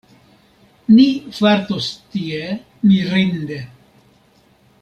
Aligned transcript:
Ni 0.93 1.05
fartos 1.39 1.91
tie 2.15 2.49
mirinde. 2.93 3.63